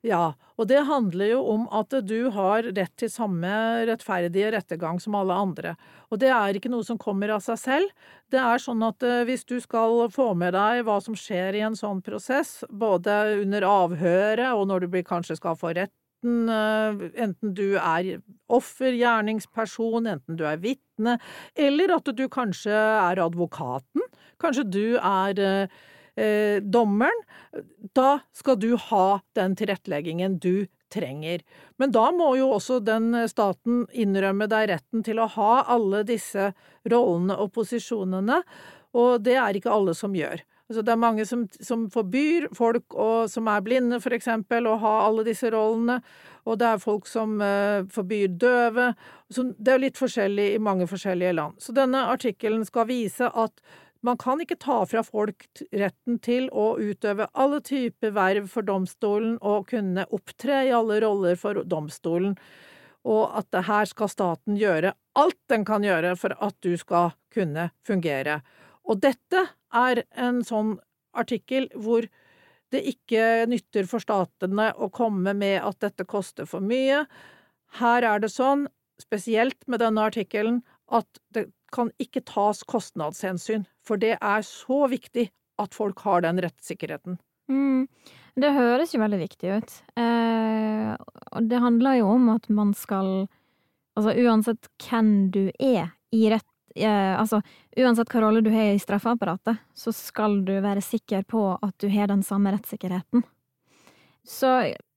[0.05, 3.51] Ja, og det handler jo om at du har rett til samme
[3.89, 5.73] rettferdige rettergang som alle andre.
[6.09, 7.93] Og det er ikke noe som kommer av seg selv.
[8.33, 11.63] Det er sånn at eh, hvis du skal få med deg hva som skjer i
[11.65, 15.93] en sånn prosess, både under avhøret og når du kanskje skal få rett
[16.25, 21.19] enten, eh, enten du er offer, gjerningsperson, enten du er vitne,
[21.55, 24.01] eller at du kanskje er advokaten,
[24.39, 25.39] kanskje du er
[26.17, 27.21] eh, dommeren,
[27.93, 31.41] da skal du ha den tilretteleggingen du trenger.
[31.77, 36.53] Men da må jo også den staten innrømme deg retten til å ha alle disse
[36.85, 38.43] rollene og posisjonene,
[38.95, 40.39] og det er ikke alle som gjør.
[40.65, 44.79] Altså, det er mange som, som forbyr folk og, som er blinde, for eksempel, å
[44.81, 45.99] ha alle disse rollene,
[46.45, 48.87] og det er folk som uh, forbyr døve.
[49.29, 51.61] Så det er litt forskjellig i mange forskjellige land.
[51.61, 53.61] Så denne artikkelen skal vise at
[54.05, 59.39] man kan ikke ta fra folk retten til å utøve alle typer verv for domstolen
[59.41, 62.35] og kunne opptre i alle roller for domstolen,
[63.05, 67.69] og at her skal staten gjøre alt den kan gjøre for at du skal kunne
[67.85, 68.41] fungere.
[68.85, 70.75] Og dette er en sånn
[71.15, 72.07] artikkel hvor
[72.73, 77.03] det ikke nytter for statene å komme med at dette koster for mye.
[77.79, 78.67] Her er det sånn,
[79.01, 85.27] spesielt med denne artikkelen, at det kan ikke tas kostnadshensyn, for det er så viktig
[85.61, 87.17] at folk har den rettssikkerheten.
[87.51, 87.87] Mm.
[88.35, 89.73] Det høres jo veldig viktig ut.
[89.99, 90.91] Eh,
[91.47, 93.27] det handler jo om at man skal
[93.95, 97.41] Altså uansett hvem du er i rett eh, Altså
[97.77, 101.89] uansett hva rolle du har i straffeapparatet, så skal du være sikker på at du
[101.91, 103.25] har den samme rettssikkerheten.
[104.25, 104.51] Så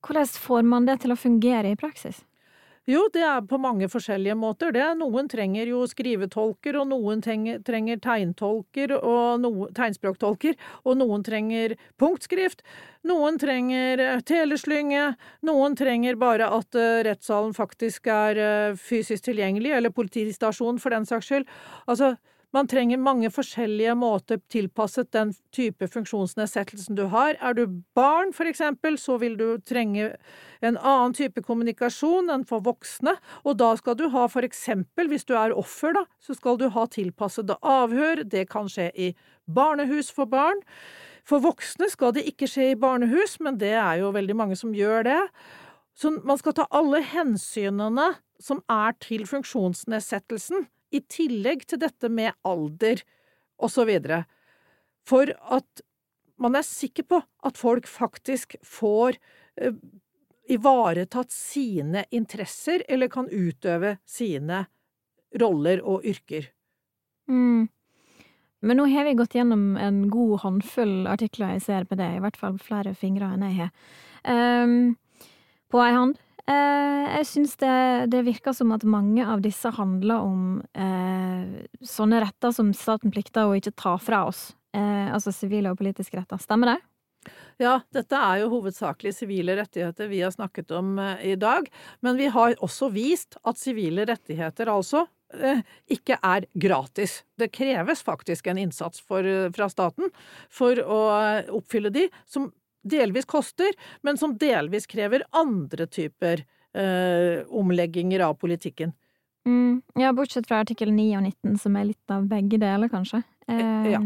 [0.06, 2.22] hvordan får man det til å fungere i praksis?
[2.88, 4.70] Jo, det er på mange forskjellige måter.
[4.72, 4.84] Det.
[4.96, 7.60] Noen trenger jo skrivetolker, og noen trenger,
[8.00, 10.56] tegntolker og no, tegnspråktolker,
[10.88, 12.64] og noen trenger punktskrift.
[13.08, 15.04] Noen trenger eh, teleslynge,
[15.44, 21.04] noen trenger bare at uh, rettssalen faktisk er uh, fysisk tilgjengelig, eller politistasjon for den
[21.08, 21.46] saks skyld.
[21.84, 22.14] Altså,
[22.56, 27.36] man trenger mange forskjellige måter tilpasset den type funksjonsnedsettelsen du har.
[27.44, 30.14] Er du barn, for eksempel, så vil du trenge
[30.64, 35.28] en annen type kommunikasjon enn for voksne, og da skal du ha for eksempel, hvis
[35.28, 39.10] du er offer, da, så skal du ha tilpassede avhør, det kan skje i
[39.44, 40.64] barnehus for barn.
[41.28, 44.72] For voksne skal det ikke skje i barnehus, men det er jo veldig mange som
[44.72, 45.20] gjør det.
[45.98, 52.34] Så man skal ta alle hensynene som er til funksjonsnedsettelsen i tillegg til dette med
[52.46, 53.02] alder
[53.88, 54.24] videre,
[55.08, 55.82] for at
[56.38, 59.18] man er sikker på at folk faktisk får
[59.58, 59.74] eh,
[60.48, 64.66] ivaretatt sine interesser, eller kan utøve sine
[65.40, 66.52] roller og yrker.
[67.28, 67.66] Mm.
[68.60, 72.56] Men nå har vi gått gjennom en god håndfull artikler i CRPD, i hvert fall
[72.62, 73.74] flere fingre enn jeg har.
[74.24, 74.96] Um,
[75.68, 77.72] på ei hånd Eh, jeg syns det,
[78.12, 83.48] det, virker som at mange av disse handler om eh, sånne retter som staten plikter
[83.48, 84.52] å ikke ta fra oss.
[84.76, 86.40] Eh, altså sivile og politiske retter.
[86.40, 86.78] Stemmer det?
[87.58, 91.66] Ja, dette er jo hovedsakelig sivile rettigheter vi har snakket om eh, i dag.
[92.04, 97.22] Men vi har også vist at sivile rettigheter altså eh, ikke er gratis.
[97.38, 100.12] Det kreves faktisk en innsats for, eh, fra staten
[100.50, 101.00] for å
[101.58, 102.52] oppfylle de, som
[102.82, 108.94] delvis koster, men som delvis krever andre typer eh, omlegginger av politikken.
[109.48, 113.22] Mm, ja, bortsett fra artikkel 9 og 19, som er litt av begge deler, kanskje.
[113.48, 114.00] Eh, ja.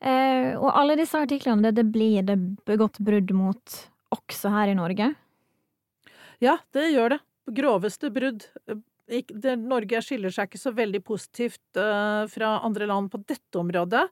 [0.00, 3.80] eh, og alle disse artiklene, det, det blir det begått brudd mot
[4.14, 5.12] også her i Norge?
[6.40, 7.20] Ja, det gjør det.
[7.60, 8.46] Groveste brudd.
[9.60, 14.04] Norge skiller seg ikke så veldig positivt uh, fra andre land på dette området,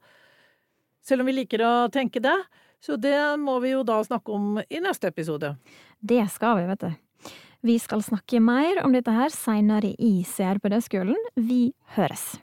[1.07, 2.35] selv om vi liker å tenke det.
[2.84, 5.56] Så det må vi jo da snakke om i neste episode.
[5.98, 7.30] Det skal vi, vet du.
[7.66, 11.18] Vi skal snakke mer om dette her seinere i CRPD-skolen.
[11.34, 12.36] Vi høres.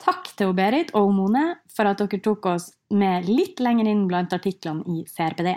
[0.00, 4.32] Takk til Berit og Mone for at dere tok oss med litt lenger inn blant
[4.36, 5.52] artiklene i CRPD.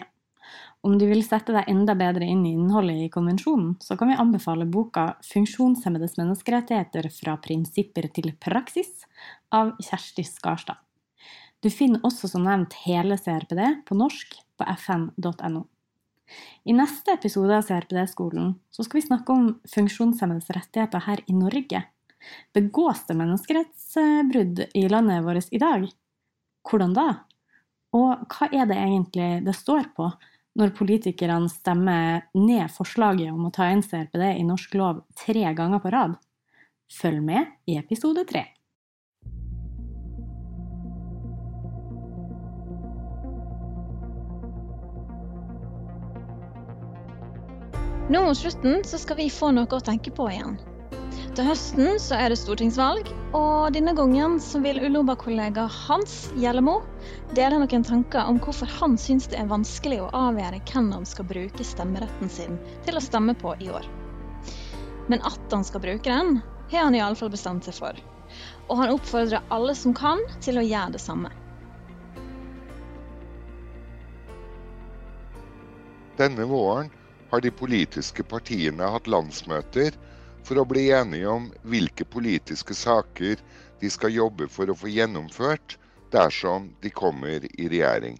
[0.87, 4.19] Om du vil sette deg enda bedre inn i innholdet i konvensjonen, så kan vi
[4.19, 9.07] anbefale boka 'Funksjonshemmedes menneskerettigheter fra prinsipper til praksis'
[9.51, 10.77] av Kjersti Skarstad.
[11.63, 15.63] Du finner også som nevnt hele CRPD på norsk på fn.no.
[16.67, 21.85] I neste episode av CRPD-skolen skal vi snakke om funksjonshemmedes rettigheter her i Norge.
[22.53, 25.87] Begås det menneskerettsbrudd i landet vårt i dag?
[26.67, 27.07] Hvordan da?
[27.95, 30.09] Og hva er det egentlig det står på
[30.57, 35.81] når politikerne stemmer ned forslaget om å ta inn CRPD i norsk lov tre ganger
[35.81, 36.17] på rad?
[36.91, 38.45] Følg med i episode tre.
[48.09, 50.53] Nå mot slutten så skal vi få noe å tenke på igjen.
[51.35, 56.77] Til høsten så er det stortingsvalg, og denne gangen så vil Uloba-kollega Hans Gjellemo
[57.35, 61.27] dele noen tanker om hvorfor han syns det er vanskelig å avgjøre hvem han skal
[61.27, 63.89] bruke stemmeretten sin til å stemme på i år.
[65.11, 66.39] Men at han skal bruke den,
[66.71, 67.99] har han iallfall bestemt seg for.
[68.69, 71.33] Og han oppfordrer alle som kan, til å gjøre det samme.
[76.15, 76.87] Denne våren
[77.31, 79.95] har de politiske partiene hatt landsmøter
[80.47, 83.41] for å bli enige om hvilke politiske saker
[83.81, 85.75] de skal jobbe for å få gjennomført
[86.13, 88.15] dersom de kommer i regjering.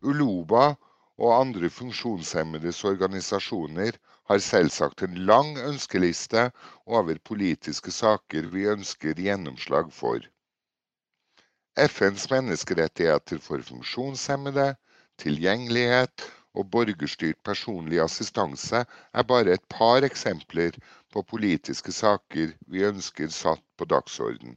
[0.00, 0.76] Uloba
[1.18, 3.98] og andre funksjonshemmedes organisasjoner
[4.30, 6.48] har selvsagt en lang ønskeliste
[6.86, 10.20] over politiske saker vi ønsker gjennomslag for.
[11.78, 14.72] FNs menneskerettigheter for funksjonshemmede,
[15.22, 16.24] tilgjengelighet
[16.54, 20.78] og borgerstyrt personlig assistanse er bare et par eksempler
[21.12, 24.56] på politiske saker vi ønsker satt på dagsorden.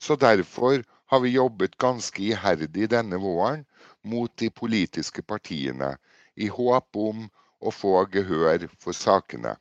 [0.00, 0.82] Så derfor
[1.12, 3.64] har vi jobbet ganske iherdig denne våren
[4.02, 5.94] mot de politiske partiene,
[6.36, 7.28] i håp om
[7.60, 9.54] å få gehør for sakene.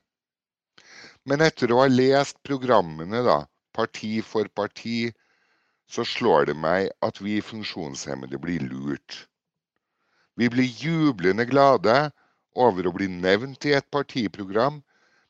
[1.25, 3.43] Men etter å ha lest programmene, da,
[3.75, 5.13] parti for parti,
[5.87, 9.27] så slår det meg at vi funksjonshemmede blir lurt.
[10.35, 12.11] Vi blir jublende glade
[12.55, 14.81] over å bli nevnt i et partiprogram,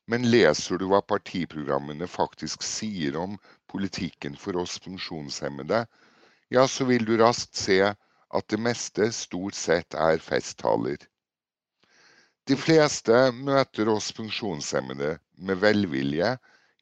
[0.08, 3.38] men leser du hva partiprogrammene faktisk sier om
[3.72, 5.86] politikken for oss funksjonshemmede,
[6.52, 10.98] ja, så vil du raskt se at det meste stort sett er festtaler.
[12.48, 15.16] De fleste møter oss funksjonshemmede
[15.48, 16.34] med velvilje,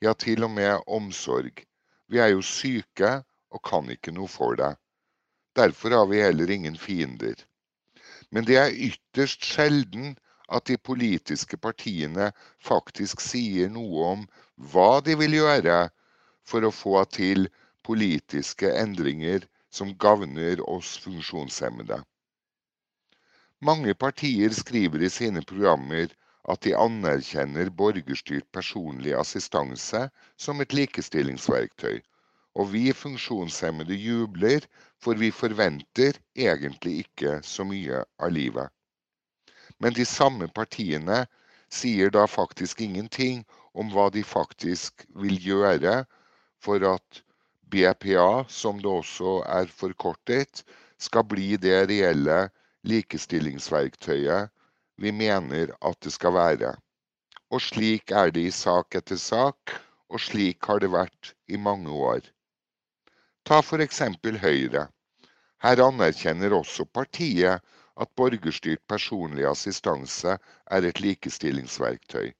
[0.01, 1.61] ja til og med omsorg.
[2.09, 3.19] Vi er jo syke
[3.53, 4.73] og kan ikke noe for det.
[5.55, 7.35] Derfor har vi heller ingen fiender.
[8.31, 10.13] Men det er ytterst sjelden
[10.51, 12.29] at de politiske partiene
[12.63, 14.23] faktisk sier noe om
[14.71, 15.79] hva de vil gjøre
[16.47, 17.49] for å få til
[17.87, 22.01] politiske endringer som gagner oss funksjonshemmede.
[23.61, 26.11] Mange partier skriver i sine programmer
[26.49, 31.99] at de anerkjenner borgerstyrt personlig assistanse som et likestillingsverktøy,
[32.55, 34.65] og vi funksjonshemmede jubler,
[35.01, 38.67] for vi forventer egentlig ikke så mye av livet.
[39.79, 41.23] Men de samme partiene
[41.71, 46.01] sier da faktisk ingenting om hva de faktisk vil gjøre
[46.61, 47.21] for at
[47.71, 50.65] BPA, som det også er forkortet,
[50.99, 52.49] skal bli det reelle
[52.83, 54.51] likestillingsverktøyet
[55.01, 56.75] vi mener at det skal være.
[57.49, 59.73] Og slik er det i sak etter sak,
[60.11, 62.21] og slik har det vært i mange år.
[63.45, 64.87] Ta for eksempel Høyre.
[65.61, 67.61] Her anerkjenner også partiet
[68.01, 70.37] at borgerstyrt personlig assistanse
[70.77, 72.31] er et likestillingsverktøy.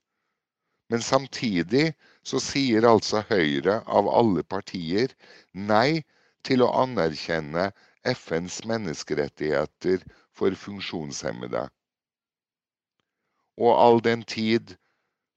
[0.90, 1.92] Men samtidig
[2.26, 5.14] så sier altså Høyre av alle partier
[5.54, 6.02] nei
[6.46, 7.70] til å anerkjenne
[8.14, 10.02] FNs menneskerettigheter
[10.34, 11.66] for funksjonshemmede.
[13.62, 14.74] Og all den tid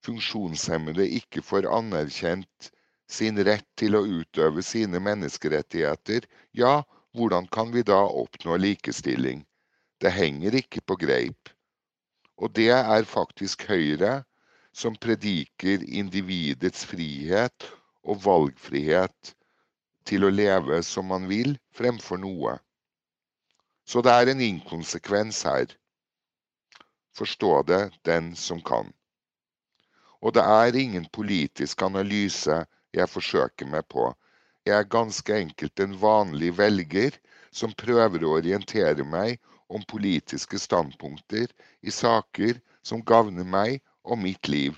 [0.05, 2.71] funksjonshemmede ikke får anerkjent
[3.07, 6.81] sin rett til å utøve sine menneskerettigheter, ja,
[7.15, 9.45] hvordan kan vi da oppnå likestilling?
[10.01, 11.51] Det henger ikke på greip.
[12.35, 14.25] Og det er faktisk Høyre
[14.75, 17.69] som prediker individets frihet
[18.03, 19.31] og valgfrihet
[20.05, 22.57] til å leve som man vil, fremfor noe.
[23.87, 25.71] Så det er en inkonsekvens her.
[27.15, 28.91] Forstå det den som kan.
[30.19, 32.65] Og det er ingen politisk analyse
[32.95, 34.07] jeg forsøker meg på.
[34.65, 37.17] Jeg er ganske enkelt en vanlig velger
[37.53, 39.37] som prøver å orientere meg
[39.67, 44.77] om politiske standpunkter i saker som gagner meg og mitt liv.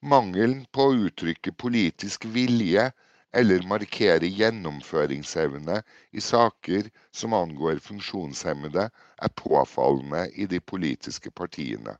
[0.00, 2.88] Mangelen på å uttrykke politisk vilje
[3.36, 5.82] eller markere gjennomføringsevne
[6.16, 11.94] i saker som angår funksjonshemmede, er påfallende i de politiske partiene.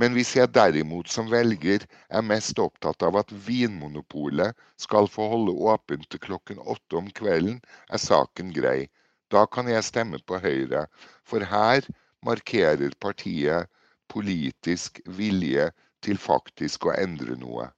[0.00, 5.52] Men hvis jeg derimot som velger er mest opptatt av at Vinmonopolet skal få holde
[5.72, 7.58] åpent til klokken åtte om kvelden,
[7.92, 8.86] er saken grei.
[9.28, 10.86] Da kan jeg stemme på Høyre,
[11.28, 11.84] for her
[12.24, 13.68] markerer partiet
[14.08, 15.68] politisk vilje
[16.06, 17.68] til faktisk å endre noe.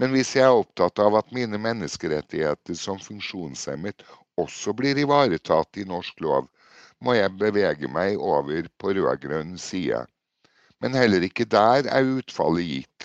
[0.00, 4.02] Men hvis jeg er opptatt av at mine menneskerettigheter som funksjonshemmet
[4.42, 6.48] også blir ivaretatt i norsk lov,
[6.98, 10.02] må jeg bevege meg over på rød-grønn side.
[10.82, 13.04] Men heller ikke der er utfallet gitt,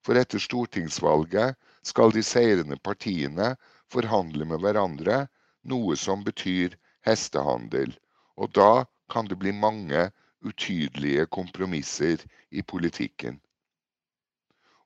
[0.00, 3.50] for etter stortingsvalget skal de seirende partiene
[3.92, 5.26] forhandle med hverandre,
[5.68, 7.92] noe som betyr hestehandel.
[8.40, 10.08] Og da kan det bli mange
[10.40, 13.36] utydelige kompromisser i politikken.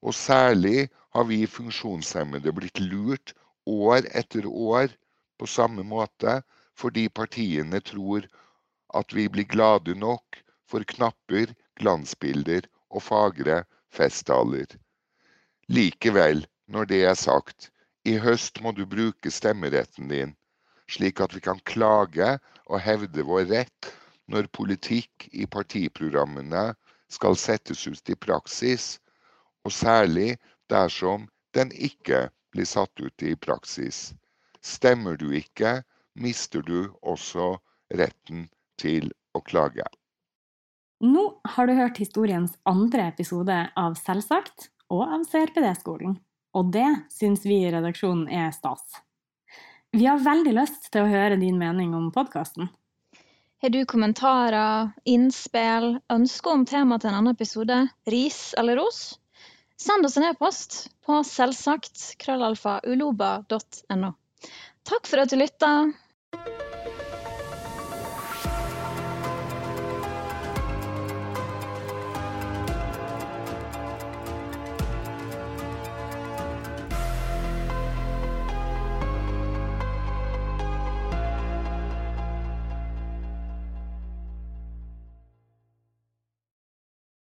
[0.02, 3.36] Og særlig har vi funksjonshemmede blitt lurt
[3.70, 4.90] år etter år
[5.38, 6.40] på samme måte
[6.74, 8.26] fordi partiene tror
[8.98, 13.62] at vi blir glade nok for knapper, glansbilder og fagre
[13.92, 14.66] festtaler.
[15.72, 17.70] Likevel, når det er sagt,
[18.04, 20.34] i høst må du bruke stemmeretten din,
[20.90, 23.92] slik at vi kan klage og hevde vår rett
[24.32, 26.72] når politikk i partiprogrammene
[27.12, 28.96] skal settes ut i praksis,
[29.64, 30.36] og særlig
[30.72, 34.12] dersom den ikke blir satt ut i praksis.
[34.62, 35.82] Stemmer du ikke,
[36.14, 37.56] mister du også
[37.94, 38.48] retten
[38.80, 39.84] til å klage.
[41.02, 46.14] Nå har du hørt historiens andre episode av Selvsagt og av CRPD-skolen.
[46.54, 49.00] Og det syns vi i redaksjonen er stas.
[49.90, 52.70] Vi har veldig lyst til å høre din mening om podkasten.
[53.62, 59.02] Har du kommentarer, innspill, ønsker om tema til en annen episode, ris eller ros?
[59.74, 64.14] Send oss en e-post på selvsagt krøllalfa uloba.no.
[64.86, 65.72] Takk for at du lytta.